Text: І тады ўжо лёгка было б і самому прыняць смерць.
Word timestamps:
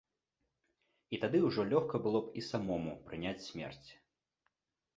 І 1.15 1.19
тады 1.25 1.37
ўжо 1.49 1.61
лёгка 1.75 1.95
было 2.07 2.19
б 2.23 2.35
і 2.43 2.45
самому 2.49 2.91
прыняць 3.11 3.37
смерць. 3.49 3.89